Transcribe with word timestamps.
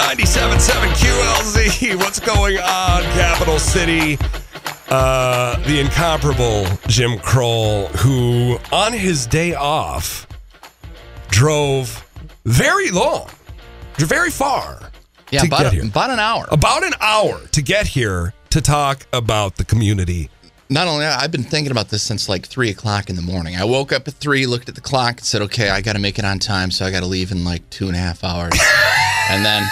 97.7 0.00 0.92
QLZ. 0.94 1.96
What's 1.98 2.18
going 2.20 2.56
on, 2.58 3.02
Capital 3.12 3.58
City? 3.58 4.16
Uh, 4.88 5.56
the 5.66 5.78
incomparable 5.78 6.64
Jim 6.88 7.18
Kroll, 7.18 7.86
who 7.88 8.58
on 8.72 8.94
his 8.94 9.26
day 9.26 9.54
off 9.54 10.26
drove 11.28 12.02
very 12.46 12.90
long, 12.90 13.28
very 13.98 14.30
far 14.30 14.90
Yeah, 15.30 15.40
to 15.42 15.46
about, 15.48 15.62
get 15.64 15.72
here. 15.74 15.84
about 15.84 16.08
an 16.10 16.18
hour. 16.18 16.46
About 16.50 16.82
an 16.82 16.94
hour 17.00 17.38
to 17.52 17.60
get 17.62 17.86
here 17.86 18.32
to 18.48 18.60
talk 18.62 19.06
about 19.12 19.56
the 19.56 19.64
community. 19.66 20.30
Not 20.70 20.88
only 20.88 21.04
that, 21.04 21.22
I've 21.22 21.30
been 21.30 21.42
thinking 21.44 21.72
about 21.72 21.90
this 21.90 22.02
since 22.02 22.26
like 22.28 22.46
three 22.46 22.70
o'clock 22.70 23.10
in 23.10 23.16
the 23.16 23.22
morning. 23.22 23.54
I 23.56 23.64
woke 23.64 23.92
up 23.92 24.08
at 24.08 24.14
three, 24.14 24.46
looked 24.46 24.68
at 24.70 24.76
the 24.76 24.80
clock, 24.80 25.18
and 25.18 25.24
said, 25.26 25.42
"Okay, 25.42 25.68
I 25.68 25.82
got 25.82 25.92
to 25.92 25.98
make 25.98 26.18
it 26.18 26.24
on 26.24 26.38
time, 26.38 26.70
so 26.70 26.86
I 26.86 26.90
got 26.90 27.00
to 27.00 27.06
leave 27.06 27.32
in 27.32 27.44
like 27.44 27.68
two 27.70 27.86
and 27.88 27.96
a 27.96 27.98
half 27.98 28.22
hours." 28.24 28.52
and 29.30 29.44
then 29.44 29.68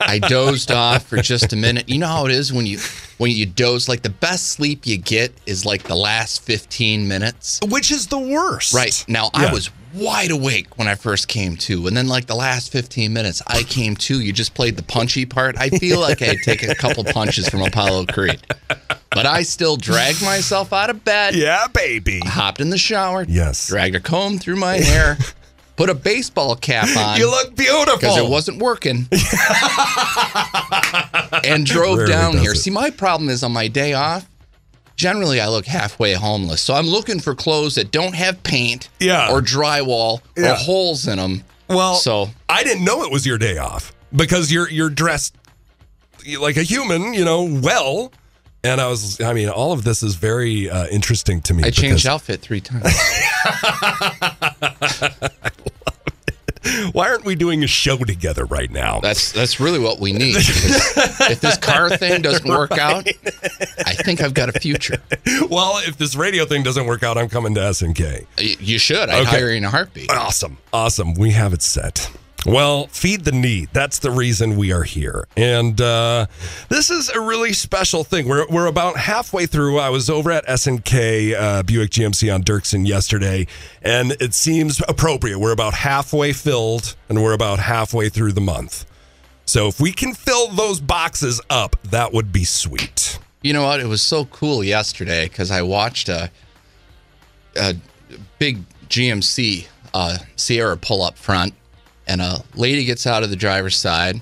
I 0.00 0.18
dozed 0.18 0.70
off 0.70 1.06
for 1.06 1.16
just 1.18 1.52
a 1.52 1.56
minute. 1.56 1.88
You 1.88 1.98
know 1.98 2.06
how 2.08 2.26
it 2.26 2.32
is 2.32 2.52
when 2.52 2.66
you 2.66 2.78
when 3.18 3.30
you 3.30 3.46
doze. 3.46 3.88
Like 3.88 4.02
the 4.02 4.10
best 4.10 4.48
sleep 4.48 4.86
you 4.86 4.96
get 4.98 5.32
is 5.46 5.64
like 5.64 5.84
the 5.84 5.94
last 5.96 6.42
fifteen 6.42 7.08
minutes. 7.08 7.60
Which 7.68 7.90
is 7.90 8.06
the 8.08 8.18
worst. 8.18 8.72
Right 8.74 9.04
now, 9.08 9.30
Yeah. 9.34 9.46
I 9.48 9.52
was 9.52 9.70
wide 9.92 10.30
awake 10.30 10.78
when 10.78 10.86
I 10.86 10.94
first 10.94 11.26
came 11.26 11.56
to, 11.56 11.88
and 11.88 11.96
then 11.96 12.06
like 12.06 12.26
the 12.26 12.36
last 12.36 12.70
fifteen 12.72 13.12
minutes, 13.12 13.42
I 13.46 13.62
came 13.64 13.96
to. 13.96 14.20
You 14.20 14.32
just 14.32 14.54
played 14.54 14.76
the 14.76 14.82
punchy 14.84 15.26
part. 15.26 15.56
I 15.58 15.68
feel 15.70 16.00
like 16.06 16.22
I 16.22 16.26
had 16.26 16.38
taken 16.44 16.70
a 16.70 16.74
couple 16.74 17.04
punches 17.04 17.48
from 17.48 17.62
Apollo 17.62 18.06
Creed, 18.06 18.40
but 19.10 19.26
I 19.26 19.42
still 19.42 19.76
dragged 19.76 20.22
myself 20.22 20.72
out 20.72 20.90
of 20.90 21.04
bed. 21.04 21.34
Yeah, 21.34 21.66
baby. 21.68 22.20
Hopped 22.24 22.60
in 22.60 22.70
the 22.70 22.78
shower. 22.78 23.24
Yes. 23.28 23.66
Dragged 23.68 23.96
a 23.96 24.00
comb 24.00 24.38
through 24.38 24.56
my 24.56 24.76
hair. 24.76 25.18
Put 25.80 25.88
a 25.88 25.94
baseball 25.94 26.56
cap 26.56 26.88
on. 26.96 27.18
You 27.18 27.30
look 27.30 27.56
beautiful. 27.56 27.96
because 27.96 28.18
it 28.18 28.28
wasn't 28.28 28.60
working. 28.60 29.08
and 31.42 31.64
drove 31.64 31.96
Rarely 31.96 32.12
down 32.12 32.36
here. 32.36 32.52
it. 32.52 32.56
See, 32.56 32.70
my 32.70 32.90
problem 32.90 33.30
is 33.30 33.42
on 33.42 33.52
my 33.52 33.66
day 33.66 33.94
off, 33.94 34.28
generally 34.96 35.40
I 35.40 35.48
look 35.48 35.64
halfway 35.64 36.12
homeless. 36.12 36.60
So 36.60 36.74
I'm 36.74 36.86
looking 36.86 37.18
for 37.18 37.34
clothes 37.34 37.76
that 37.76 37.92
don't 37.92 38.14
have 38.14 38.42
paint 38.42 38.90
Yeah. 38.98 39.30
or 39.32 39.40
drywall 39.40 40.20
Yeah. 40.36 40.52
or 40.52 40.56
holes 40.56 41.08
in 41.08 41.16
them. 41.16 41.44
Well, 41.66 41.94
So- 41.94 42.28
I 42.50 42.62
didn't 42.62 42.84
know 42.84 43.02
it 43.04 43.10
was 43.10 43.24
your 43.24 43.38
day 43.38 43.56
off 43.56 43.94
because 44.14 44.52
you're 44.52 44.68
you're 44.68 44.90
dressed 44.90 45.34
like 46.38 46.58
a 46.58 46.62
human, 46.62 47.14
you 47.14 47.24
know, 47.24 47.44
well. 47.44 48.12
And 48.62 48.78
I 48.78 48.88
was, 48.88 49.18
I 49.22 49.32
mean, 49.32 49.48
all 49.48 49.72
of 49.72 49.84
this 49.84 50.02
is 50.02 50.16
very 50.16 50.68
uh, 50.68 50.86
interesting 50.88 51.40
to 51.42 51.54
me. 51.54 51.64
I 51.64 51.70
changed 51.70 52.06
outfit 52.06 52.42
three 52.42 52.60
times. 52.60 52.84
Why 57.00 57.08
aren't 57.08 57.24
we 57.24 57.34
doing 57.34 57.64
a 57.64 57.66
show 57.66 57.96
together 57.96 58.44
right 58.44 58.70
now? 58.70 59.00
That's 59.00 59.32
that's 59.32 59.58
really 59.58 59.78
what 59.78 60.00
we 60.00 60.12
need. 60.12 60.36
If 60.36 61.40
this 61.40 61.56
car 61.56 61.88
thing 61.96 62.20
doesn't 62.20 62.46
work 62.46 62.72
out, 62.78 63.08
I 63.86 63.94
think 63.94 64.20
I've 64.20 64.34
got 64.34 64.54
a 64.54 64.60
future. 64.60 64.98
well, 65.48 65.78
if 65.78 65.96
this 65.96 66.14
radio 66.14 66.44
thing 66.44 66.62
doesn't 66.62 66.84
work 66.84 67.02
out, 67.02 67.16
I'm 67.16 67.30
coming 67.30 67.54
to 67.54 67.62
S&K. 67.62 68.26
You 68.38 68.78
should. 68.78 69.08
I'd 69.08 69.22
Okay. 69.22 69.30
hire 69.30 69.50
you 69.50 69.56
in 69.56 69.64
a 69.64 69.70
heartbeat. 69.70 70.10
Awesome. 70.10 70.58
Awesome. 70.74 71.14
We 71.14 71.30
have 71.30 71.54
it 71.54 71.62
set. 71.62 72.10
Well, 72.46 72.86
feed 72.86 73.24
the 73.24 73.32
need. 73.32 73.68
That's 73.72 73.98
the 73.98 74.10
reason 74.10 74.56
we 74.56 74.72
are 74.72 74.82
here. 74.82 75.26
And 75.36 75.78
uh, 75.80 76.26
this 76.70 76.90
is 76.90 77.10
a 77.10 77.20
really 77.20 77.52
special 77.52 78.02
thing. 78.02 78.28
We're, 78.28 78.46
we're 78.48 78.66
about 78.66 78.96
halfway 78.96 79.44
through. 79.44 79.78
I 79.78 79.90
was 79.90 80.08
over 80.08 80.30
at 80.30 80.48
S&K 80.48 81.34
uh, 81.34 81.62
Buick 81.64 81.90
GMC 81.90 82.34
on 82.34 82.42
Dirksen 82.42 82.86
yesterday, 82.86 83.46
and 83.82 84.12
it 84.20 84.32
seems 84.32 84.80
appropriate. 84.88 85.38
We're 85.38 85.52
about 85.52 85.74
halfway 85.74 86.32
filled, 86.32 86.96
and 87.10 87.22
we're 87.22 87.34
about 87.34 87.58
halfway 87.58 88.08
through 88.08 88.32
the 88.32 88.40
month. 88.40 88.86
So 89.44 89.66
if 89.66 89.78
we 89.78 89.92
can 89.92 90.14
fill 90.14 90.48
those 90.48 90.80
boxes 90.80 91.40
up, 91.50 91.76
that 91.90 92.12
would 92.12 92.32
be 92.32 92.44
sweet. 92.44 93.18
You 93.42 93.52
know 93.52 93.64
what? 93.64 93.80
It 93.80 93.86
was 93.86 94.00
so 94.00 94.24
cool 94.26 94.64
yesterday 94.64 95.28
because 95.28 95.50
I 95.50 95.60
watched 95.62 96.08
a, 96.08 96.30
a 97.56 97.74
big 98.38 98.64
GMC 98.88 99.66
uh, 99.92 100.18
Sierra 100.36 100.76
pull 100.76 101.02
up 101.02 101.18
front, 101.18 101.54
and 102.10 102.20
a 102.20 102.42
lady 102.56 102.84
gets 102.84 103.06
out 103.06 103.22
of 103.22 103.30
the 103.30 103.36
driver's 103.36 103.76
side, 103.76 104.20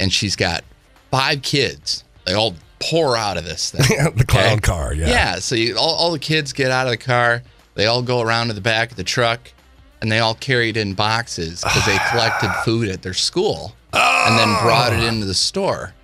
and 0.00 0.12
she's 0.12 0.34
got 0.34 0.64
five 1.12 1.40
kids. 1.40 2.02
They 2.26 2.34
all 2.34 2.56
pour 2.80 3.16
out 3.16 3.36
of 3.36 3.44
this 3.44 3.70
thing. 3.70 4.12
the 4.16 4.24
clown 4.24 4.54
okay? 4.54 4.60
car, 4.60 4.92
yeah. 4.92 5.08
Yeah. 5.08 5.34
So 5.36 5.54
you, 5.54 5.78
all, 5.78 5.94
all 5.94 6.10
the 6.10 6.18
kids 6.18 6.52
get 6.52 6.72
out 6.72 6.88
of 6.88 6.90
the 6.90 6.96
car. 6.96 7.42
They 7.74 7.86
all 7.86 8.02
go 8.02 8.20
around 8.20 8.48
to 8.48 8.54
the 8.54 8.60
back 8.60 8.90
of 8.90 8.96
the 8.96 9.04
truck, 9.04 9.52
and 10.00 10.10
they 10.10 10.18
all 10.18 10.34
carried 10.34 10.76
in 10.76 10.94
boxes 10.94 11.62
because 11.62 11.86
they 11.86 11.96
collected 12.10 12.50
food 12.64 12.88
at 12.88 13.02
their 13.02 13.14
school 13.14 13.72
and 13.92 14.36
then 14.36 14.48
brought 14.62 14.92
it 14.92 15.00
oh. 15.00 15.06
into 15.06 15.24
the 15.24 15.34
store. 15.34 15.94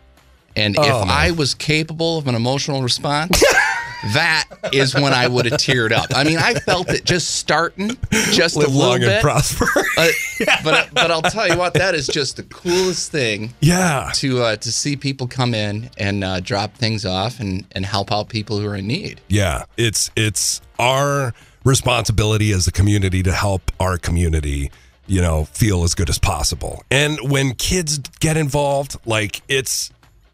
And 0.54 0.76
Oh, 0.78 0.82
if 0.82 1.08
I 1.08 1.32
was 1.32 1.52
capable 1.52 2.16
of 2.18 2.28
an 2.28 2.36
emotional 2.36 2.82
response, 2.82 3.42
that 4.02 4.46
is 4.72 4.94
when 4.94 5.12
I 5.12 5.26
would 5.26 5.46
have 5.46 5.60
teared 5.60 5.92
up. 5.92 6.06
I 6.14 6.24
mean, 6.24 6.38
I 6.38 6.54
felt 6.54 6.88
it 6.90 7.04
just 7.04 7.36
starting, 7.36 7.96
just 8.10 8.56
Live 8.56 8.68
a 8.68 8.70
little 8.70 8.88
long 8.88 9.00
bit. 9.00 9.08
and 9.08 9.22
prosper. 9.22 9.66
Uh, 9.98 10.08
but 10.62 10.94
but 10.94 11.10
I'll 11.10 11.22
tell 11.22 11.48
you 11.48 11.58
what, 11.58 11.74
that 11.74 11.96
is 11.96 12.06
just 12.06 12.36
the 12.36 12.44
coolest 12.44 13.10
thing 13.10 13.52
yeah. 13.60 14.12
to 14.14 14.42
uh, 14.42 14.56
to 14.56 14.70
see 14.70 14.94
people 14.94 15.26
come 15.26 15.54
in 15.54 15.90
and 15.98 16.22
uh, 16.22 16.38
drop 16.38 16.74
things 16.74 17.04
off 17.04 17.40
and 17.40 17.64
and 17.72 17.84
help 17.84 18.12
out 18.12 18.28
people 18.28 18.60
who 18.60 18.66
are 18.68 18.76
in 18.76 18.86
need. 18.86 19.20
Yeah, 19.26 19.64
it's 19.76 20.12
it's 20.14 20.60
our 20.78 21.34
responsibility 21.64 22.52
as 22.52 22.68
a 22.68 22.72
community 22.72 23.24
to 23.24 23.32
help 23.32 23.72
our 23.80 23.98
community, 23.98 24.70
you 25.08 25.20
know, 25.20 25.46
feel 25.46 25.82
as 25.82 25.94
good 25.96 26.08
as 26.08 26.18
possible. 26.18 26.84
And 26.92 27.18
when 27.28 27.54
kids 27.54 27.98
get 28.20 28.36
involved, 28.36 28.96
like 29.04 29.42
it's 29.48 29.90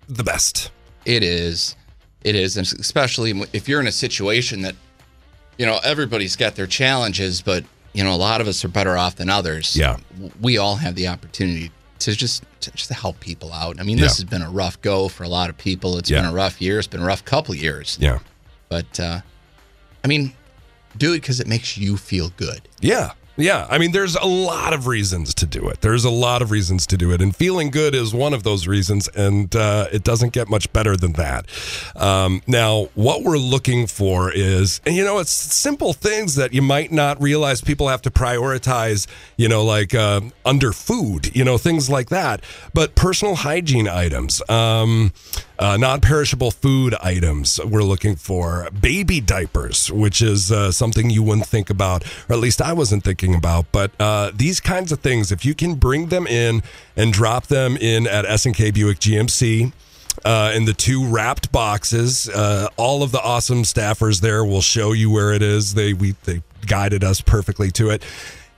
the 0.09 0.25
best. 0.25 0.71
It 1.07 1.23
is. 1.23 1.77
It 2.25 2.35
is, 2.35 2.57
and 2.57 2.67
especially 2.81 3.33
if 3.53 3.69
you're 3.69 3.81
in 3.81 3.87
a 3.87 3.93
situation 3.93 4.62
that, 4.62 4.75
you 5.59 5.67
know, 5.67 5.79
everybody's 5.85 6.37
got 6.37 6.55
their 6.57 6.67
challenges, 6.67 7.43
but 7.43 7.65
you 7.93 8.03
know, 8.03 8.12
a 8.12 8.17
lot 8.17 8.41
of 8.41 8.49
us 8.49 8.65
are 8.65 8.69
better 8.69 8.97
off 8.99 9.17
than 9.17 9.31
others. 9.31 9.77
Yeah. 9.77 9.99
we 10.41 10.59
all 10.59 10.75
have 10.77 10.97
the 10.97 11.07
opportunity 11.07 11.71
to 12.01 12.12
just 12.17 12.43
to 12.61 12.71
just 12.73 12.91
help 12.91 13.21
people 13.21 13.53
out. 13.53 13.79
I 13.79 13.85
mean, 13.85 13.99
this 13.99 14.19
Yeah. 14.19 14.25
has 14.25 14.31
been 14.31 14.43
a 14.43 14.51
rough 14.51 14.81
go 14.81 15.09
for 15.09 15.23
a 15.23 15.29
lot 15.29 15.49
of 15.51 15.57
people. 15.59 15.97
It's 15.99 16.11
Yeah. 16.11 16.23
been 16.23 16.31
a 16.31 16.33
rough 16.33 16.61
year. 16.61 16.79
It's 16.79 16.89
been 16.89 17.03
a 17.03 17.07
rough 17.07 17.25
couple 17.25 17.55
of 17.55 17.61
years. 17.62 17.97
Yeah. 18.01 18.19
But 18.69 18.99
uh, 18.99 19.21
I 20.03 20.09
mean, 20.09 20.33
do 20.97 21.12
it 21.12 21.19
because 21.19 21.39
it 21.41 21.47
makes 21.47 21.77
you 21.79 21.97
feel 21.97 22.33
good. 22.37 22.62
Yeah. 22.81 23.12
Yeah. 23.37 23.67
I 23.69 23.78
mean, 23.78 23.91
there's 23.91 24.15
a 24.15 24.27
lot 24.27 24.72
of 24.72 24.87
reasons 24.87 25.34
to 25.34 25.47
do 25.47 25.69
it. 25.69 25.81
There's 25.81 26.05
a 26.05 26.11
lot 26.11 26.41
of 26.41 26.50
reasons 26.53 26.87
to 26.89 26.97
do 26.97 27.11
it. 27.12 27.21
And 27.21 27.34
feeling 27.34 27.71
good 27.71 27.95
is 27.95 28.15
one 28.15 28.33
of 28.33 28.45
those 28.45 28.69
reasons. 28.69 29.09
And 29.09 29.55
uh, 29.56 29.89
it 29.93 30.05
doesn't 30.05 30.33
get 30.33 30.49
much 30.49 30.72
better 30.72 30.97
than 30.97 31.15
that. 31.15 31.47
Um, 31.97 32.43
now, 32.47 32.91
what 32.94 33.23
we're 33.23 33.39
looking 33.39 33.89
for 33.89 34.31
is, 34.33 34.81
and 34.87 34.94
you 34.94 35.05
know, 35.05 35.19
it's 35.19 35.33
simple 35.33 35.93
things 35.93 36.37
that 36.37 36.53
you 36.53 36.62
might 36.62 36.93
not 36.93 37.21
realize 37.21 37.61
people 37.61 37.89
have 37.89 38.03
to 38.03 38.11
prioritize, 38.11 39.09
you 39.37 39.49
know, 39.49 39.65
like 39.65 39.94
uh, 39.94 40.21
under 40.44 40.73
food, 40.73 41.34
you 41.34 41.44
know, 41.44 41.59
things 41.59 41.91
like 41.91 42.11
that. 42.11 42.41
But 42.73 42.94
personal 42.94 43.34
hygiene 43.34 43.89
items, 43.89 44.49
um, 44.49 45.12
uh, 45.59 45.77
non 45.77 46.01
perishable 46.01 46.51
food 46.51 46.95
items 47.01 47.61
we're 47.65 47.83
looking 47.83 48.17
for, 48.17 48.69
baby 48.71 49.21
diapers, 49.21 49.91
which 49.91 50.21
is 50.23 50.51
uh, 50.51 50.73
something 50.73 51.11
you 51.11 51.23
wouldn't 51.23 51.47
think 51.47 51.71
about, 51.71 52.05
or 52.29 52.35
at 52.35 52.39
least 52.39 52.61
I 52.61 52.73
wasn't 52.73 53.05
thinking 53.05 53.35
about. 53.35 53.67
But 53.73 53.93
uh, 54.01 54.31
these 54.35 54.61
kinds 54.61 54.93
of 54.93 55.01
things, 55.01 55.31
if 55.33 55.45
you 55.45 55.55
can 55.55 55.75
bring 55.75 56.07
them 56.07 56.27
in 56.27 56.63
and 56.97 57.13
drop 57.13 57.47
them 57.47 57.77
in 57.77 58.07
at 58.07 58.25
S&K 58.25 58.71
Buick 58.71 58.99
GMC, 58.99 59.73
uh, 60.25 60.53
in 60.55 60.65
the 60.65 60.73
two 60.73 61.05
wrapped 61.07 61.51
boxes. 61.51 62.29
Uh, 62.29 62.69
all 62.77 63.03
of 63.03 63.13
the 63.13 63.21
awesome 63.21 63.63
staffers 63.63 64.21
there 64.21 64.45
will 64.45 64.61
show 64.61 64.93
you 64.93 65.11
where 65.11 65.33
it 65.33 65.43
is. 65.43 65.75
They 65.75 65.93
we 65.93 66.13
they 66.25 66.43
guided 66.67 67.03
us 67.03 67.21
perfectly 67.21 67.71
to 67.73 67.91
it. 67.91 68.05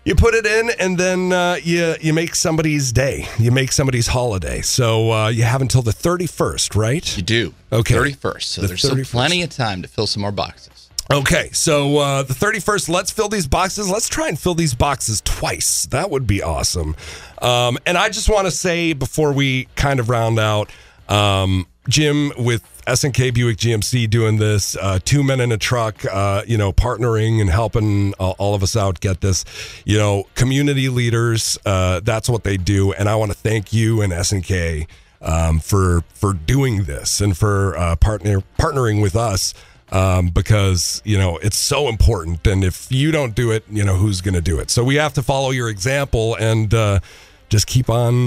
You 0.07 0.15
put 0.15 0.35
it 0.35 0.47
in, 0.47 0.71
and 0.79 0.97
then 0.97 1.33
uh, 1.33 1.59
you 1.61 1.97
you 2.01 2.13
make 2.15 2.37
somebody's 2.37 2.93
day. 2.93 3.27
You 3.41 3.51
make 3.51 3.73
somebody's 3.73 4.07
holiday. 4.07 4.61
So 4.61 5.11
uh, 5.11 5.29
you 5.31 5.43
have 5.43 5.61
until 5.61 5.83
the 5.83 5.91
thirty 5.91 6.29
first, 6.29 6.77
right? 6.77 7.17
You 7.17 7.25
do. 7.25 7.55
Okay. 7.73 7.95
31st. 7.95 8.43
So 8.45 8.61
The 8.61 8.69
there's 8.69 8.83
still 8.85 8.95
31st. 8.95 9.11
plenty 9.11 9.43
of 9.43 9.51
time 9.51 9.83
to 9.83 9.89
fill 9.89 10.07
some 10.07 10.21
more 10.23 10.31
boxes. 10.31 10.91
Okay, 11.13 11.51
so 11.53 11.99
uh, 11.99 12.23
the 12.23 12.35
31st, 12.35 12.89
let's 12.89 13.11
fill 13.11 13.29
these 13.29 13.47
boxes. 13.49 13.89
Let's 13.91 14.09
try 14.09 14.29
and 14.29 14.39
fill 14.39 14.55
these 14.55 14.75
boxes 14.75 15.21
twice. 15.25 15.87
That 15.87 16.09
would 16.11 16.27
be 16.27 16.41
awesome. 16.43 16.95
Um, 17.43 17.77
and 17.85 17.99
I 17.99 18.09
just 18.09 18.29
want 18.29 18.47
to 18.47 18.51
say 18.53 18.93
before 18.93 19.33
we 19.33 19.67
kind 19.77 19.99
of 20.01 20.09
round 20.09 20.39
out, 20.39 20.71
um, 21.09 21.67
Jim 21.89 22.33
with 22.39 22.63
S&K 22.87 23.31
Buick 23.31 23.57
GMC 23.57 24.09
doing 24.09 24.37
this, 24.37 24.77
uh, 24.77 24.99
two 25.05 25.25
men 25.25 25.41
in 25.41 25.51
a 25.51 25.59
truck, 25.59 26.05
uh, 26.07 26.43
you 26.47 26.57
know, 26.57 26.73
partnering 26.73 27.41
and 27.41 27.51
helping 27.51 28.15
uh, 28.21 28.31
all 28.39 28.55
of 28.55 28.63
us 28.63 28.77
out 28.77 29.01
get 29.01 29.21
this. 29.21 29.45
You 29.85 29.99
know, 29.99 30.25
community 30.35 30.89
leaders, 30.89 31.59
uh, 31.67 32.01
that's 32.01 32.29
what 32.29 32.45
they 32.45 32.57
do. 32.57 32.93
And 32.93 33.09
I 33.09 33.17
want 33.17 33.33
to 33.33 33.37
thank 33.37 33.73
you 33.73 34.03
and 34.03 34.13
S&K 34.13 34.87
um, 35.21 35.59
for 35.59 36.03
for 36.15 36.35
doing 36.35 36.85
this 36.85 37.21
and 37.21 37.37
for 37.37 37.77
uh, 37.77 37.97
partner 37.97 38.43
partnering 38.59 39.03
with 39.03 39.17
us 39.17 39.55
um, 39.91 40.29
because 40.29 41.03
you 41.05 41.19
know 41.19 41.39
it's 41.39 41.59
so 41.59 41.89
important. 41.89 42.47
And 42.47 42.63
if 42.63 42.93
you 42.93 43.11
don't 43.11 43.35
do 43.35 43.51
it, 43.51 43.65
you 43.69 43.83
know 43.83 43.97
who's 43.97 44.21
going 44.21 44.35
to 44.35 44.41
do 44.41 44.61
it. 44.61 44.71
So 44.71 44.85
we 44.85 44.97
have 44.97 45.15
to 45.15 45.23
follow 45.23 45.51
your 45.51 45.69
example 45.69 46.37
and 46.37 46.73
uh, 46.73 47.01
just 47.49 47.67
keep 47.67 47.91
on 47.91 48.27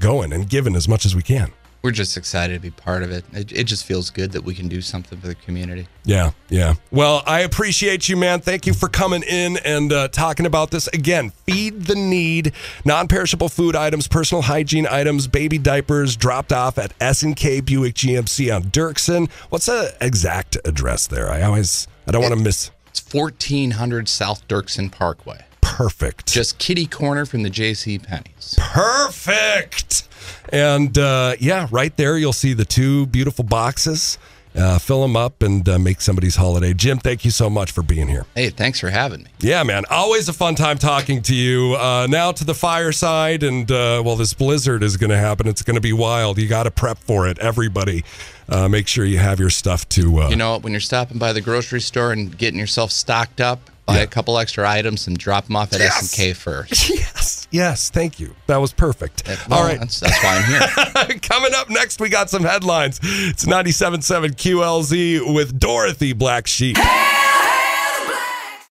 going 0.00 0.32
and 0.32 0.48
giving 0.48 0.74
as 0.74 0.88
much 0.88 1.06
as 1.06 1.14
we 1.14 1.22
can. 1.22 1.52
We're 1.82 1.90
just 1.90 2.16
excited 2.16 2.54
to 2.54 2.60
be 2.60 2.70
part 2.70 3.02
of 3.02 3.10
it. 3.10 3.24
it. 3.32 3.50
It 3.50 3.64
just 3.64 3.84
feels 3.84 4.10
good 4.10 4.30
that 4.32 4.44
we 4.44 4.54
can 4.54 4.68
do 4.68 4.80
something 4.80 5.18
for 5.18 5.26
the 5.26 5.34
community. 5.34 5.88
Yeah, 6.04 6.30
yeah. 6.48 6.74
Well, 6.92 7.24
I 7.26 7.40
appreciate 7.40 8.08
you, 8.08 8.16
man. 8.16 8.40
Thank 8.40 8.68
you 8.68 8.72
for 8.72 8.88
coming 8.88 9.24
in 9.24 9.56
and 9.64 9.92
uh, 9.92 10.06
talking 10.08 10.46
about 10.46 10.70
this. 10.70 10.86
Again, 10.88 11.30
feed 11.44 11.86
the 11.86 11.96
need. 11.96 12.52
Non 12.84 13.08
perishable 13.08 13.48
food 13.48 13.74
items, 13.74 14.06
personal 14.06 14.42
hygiene 14.42 14.86
items, 14.86 15.26
baby 15.26 15.58
diapers 15.58 16.16
dropped 16.16 16.52
off 16.52 16.78
at 16.78 16.94
S&K 17.00 17.60
Buick 17.60 17.94
GMC 17.94 18.54
on 18.54 18.64
Dirksen. 18.64 19.28
What's 19.48 19.66
the 19.66 19.96
exact 20.00 20.56
address 20.64 21.08
there? 21.08 21.30
I 21.30 21.42
always, 21.42 21.88
I 22.06 22.12
don't 22.12 22.22
want 22.22 22.34
to 22.34 22.40
miss. 22.40 22.70
It's 22.90 23.12
1400 23.12 24.08
South 24.08 24.46
Dirksen 24.46 24.92
Parkway. 24.92 25.44
Perfect. 25.76 26.32
Just 26.32 26.58
kitty 26.58 26.86
corner 26.86 27.24
from 27.26 27.42
the 27.42 27.50
J.C. 27.50 27.98
Penney's. 27.98 28.56
Perfect. 28.58 30.08
And 30.50 30.96
uh, 30.98 31.34
yeah, 31.40 31.66
right 31.70 31.96
there 31.96 32.16
you'll 32.18 32.32
see 32.32 32.52
the 32.52 32.64
two 32.64 33.06
beautiful 33.06 33.44
boxes. 33.44 34.18
Uh, 34.54 34.78
fill 34.78 35.00
them 35.00 35.16
up 35.16 35.40
and 35.42 35.66
uh, 35.66 35.78
make 35.78 35.98
somebody's 36.02 36.36
holiday. 36.36 36.74
Jim, 36.74 36.98
thank 36.98 37.24
you 37.24 37.30
so 37.30 37.48
much 37.48 37.70
for 37.70 37.82
being 37.82 38.06
here. 38.06 38.26
Hey, 38.34 38.50
thanks 38.50 38.78
for 38.78 38.90
having 38.90 39.22
me. 39.22 39.30
Yeah, 39.40 39.62
man. 39.62 39.84
Always 39.88 40.28
a 40.28 40.34
fun 40.34 40.56
time 40.56 40.76
talking 40.76 41.22
to 41.22 41.34
you. 41.34 41.74
Uh, 41.76 42.06
now 42.10 42.32
to 42.32 42.44
the 42.44 42.52
fireside, 42.52 43.44
and 43.44 43.70
uh, 43.70 44.02
well, 44.04 44.16
this 44.16 44.34
blizzard 44.34 44.82
is 44.82 44.98
going 44.98 45.08
to 45.08 45.16
happen. 45.16 45.48
It's 45.48 45.62
going 45.62 45.76
to 45.76 45.80
be 45.80 45.94
wild. 45.94 46.36
You 46.36 46.48
got 46.48 46.64
to 46.64 46.70
prep 46.70 46.98
for 46.98 47.26
it, 47.26 47.38
everybody. 47.38 48.04
Uh, 48.46 48.68
make 48.68 48.88
sure 48.88 49.06
you 49.06 49.16
have 49.16 49.40
your 49.40 49.48
stuff 49.48 49.88
to. 49.90 50.20
Uh, 50.20 50.28
You 50.28 50.36
know, 50.36 50.58
when 50.58 50.74
you're 50.74 50.80
stopping 50.80 51.16
by 51.16 51.32
the 51.32 51.40
grocery 51.40 51.80
store 51.80 52.12
and 52.12 52.36
getting 52.36 52.60
yourself 52.60 52.90
stocked 52.92 53.40
up, 53.40 53.70
buy 53.86 53.96
Yeah. 53.96 54.02
a 54.02 54.06
couple 54.06 54.38
extra 54.38 54.68
items 54.68 55.06
and 55.06 55.18
drop 55.18 55.46
them 55.46 55.56
off 55.56 55.72
at 55.72 55.80
Yes. 55.80 56.02
S&K 56.02 56.32
first. 56.34 56.90
yes, 56.94 57.48
yes. 57.50 57.90
Thank 57.90 58.20
you. 58.20 58.34
That 58.46 58.58
was 58.58 58.72
perfect. 58.72 59.22
Well, 59.48 59.58
All 59.60 59.64
right. 59.64 59.78
That's, 59.78 60.00
that's 60.00 60.22
why 60.22 60.36
I'm 60.36 61.06
here. 61.08 61.18
Coming 61.22 61.52
up 61.54 61.68
next, 61.70 62.00
we 62.00 62.08
got 62.08 62.30
some 62.30 62.42
headlines. 62.44 63.00
It's 63.02 63.44
97.7 63.44 64.36
QLZ 64.36 65.34
with 65.34 65.58
Dorothy 65.58 66.12
Black 66.12 66.46
Sheep. 66.46 66.76